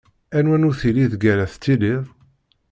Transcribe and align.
Anwa 0.37 0.57
nnutil 0.57 0.97
ideg 1.03 1.23
ara 1.31 1.51
tettiliḍ? 1.51 2.03